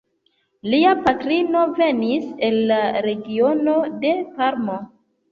[0.73, 3.75] Lia patrino venis el la regiono
[4.07, 4.79] de Parmo.